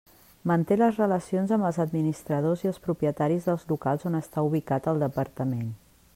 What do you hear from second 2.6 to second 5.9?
i els propietaris dels locals on està ubicat el Departament.